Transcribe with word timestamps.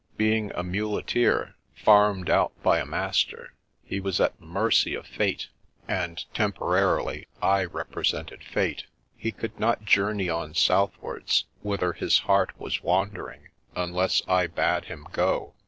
Being 0.17 0.51
a 0.55 0.63
muleteer" 0.63 1.53
farmed 1.85 2.27
out" 2.27 2.53
by 2.63 2.79
a 2.79 2.87
master, 2.87 3.53
he 3.83 3.99
was 3.99 4.19
at 4.19 4.35
the 4.39 4.47
mercy 4.47 4.95
of 4.95 5.05
Fate, 5.05 5.49
and 5.87 6.25
temporarily 6.33 7.27
I 7.39 7.65
represented 7.65 8.43
Fate. 8.43 8.85
He 9.15 9.31
could 9.31 9.59
not 9.59 9.85
journey 9.85 10.27
on 10.27 10.55
southwards, 10.55 11.45
whither 11.61 11.93
his 11.93 12.17
heart 12.25 12.59
was 12.59 12.81
wandering, 12.81 13.49
unless 13.75 14.23
I 14.27 14.47
bade 14.47 14.85
him 14.85 15.05
go. 15.11 15.53